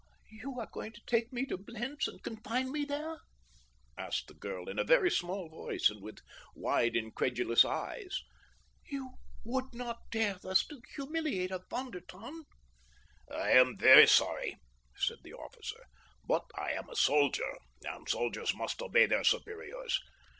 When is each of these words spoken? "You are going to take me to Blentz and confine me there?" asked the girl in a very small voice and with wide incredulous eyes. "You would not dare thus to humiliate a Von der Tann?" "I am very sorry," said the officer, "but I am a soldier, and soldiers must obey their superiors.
"You 0.31 0.59
are 0.59 0.65
going 0.65 0.93
to 0.93 1.01
take 1.05 1.31
me 1.31 1.45
to 1.45 1.59
Blentz 1.59 2.07
and 2.07 2.23
confine 2.23 2.71
me 2.71 2.85
there?" 2.85 3.19
asked 3.99 4.25
the 4.29 4.33
girl 4.33 4.67
in 4.67 4.79
a 4.79 4.83
very 4.83 5.11
small 5.11 5.47
voice 5.47 5.91
and 5.91 6.01
with 6.01 6.21
wide 6.55 6.95
incredulous 6.95 7.63
eyes. 7.63 8.23
"You 8.87 9.11
would 9.43 9.75
not 9.75 9.99
dare 10.09 10.39
thus 10.41 10.65
to 10.65 10.81
humiliate 10.95 11.51
a 11.51 11.61
Von 11.69 11.91
der 11.91 11.99
Tann?" 11.99 12.45
"I 13.31 13.51
am 13.51 13.77
very 13.77 14.07
sorry," 14.07 14.55
said 14.95 15.19
the 15.21 15.35
officer, 15.35 15.85
"but 16.27 16.49
I 16.55 16.71
am 16.71 16.89
a 16.89 16.95
soldier, 16.95 17.55
and 17.83 18.09
soldiers 18.09 18.55
must 18.55 18.81
obey 18.81 19.05
their 19.05 19.23
superiors. 19.23 19.99